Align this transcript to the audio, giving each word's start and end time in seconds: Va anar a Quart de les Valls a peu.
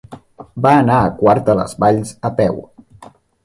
Va 0.65 0.71
anar 0.77 0.95
a 1.01 1.11
Quart 1.21 1.45
de 1.51 1.57
les 1.61 1.77
Valls 1.85 2.17
a 2.31 2.35
peu. 2.41 2.61